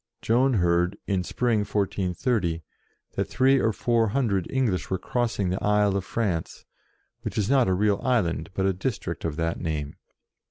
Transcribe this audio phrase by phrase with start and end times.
[0.23, 2.63] Joan heard, in spring 1430,
[3.11, 6.65] that three or four hundred English were cross ing the Isle of France,
[7.21, 9.95] which is not a real island, but a district of that name.